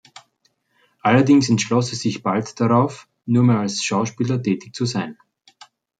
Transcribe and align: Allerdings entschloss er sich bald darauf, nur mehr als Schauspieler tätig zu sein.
Allerdings 1.03 1.49
entschloss 1.49 1.91
er 1.91 1.95
sich 1.95 2.23
bald 2.23 2.59
darauf, 2.59 3.07
nur 3.27 3.43
mehr 3.43 3.59
als 3.59 3.83
Schauspieler 3.83 4.41
tätig 4.41 4.73
zu 4.73 4.85
sein. 4.85 5.15